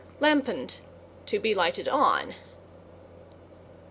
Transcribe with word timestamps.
=LAMPONED= 0.19 0.77
To 1.27 1.37
be 1.37 1.53
lighted 1.53 1.87
on. 1.87 2.33